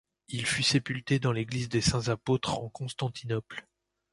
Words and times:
Il 0.29 0.47
fut 0.47 0.63
sépulté 0.63 1.19
dans 1.19 1.31
l'église 1.31 1.69
des 1.69 1.79
Saints-Apôtres 1.79 2.57
en 2.57 2.69
Constantinople. 2.69 3.67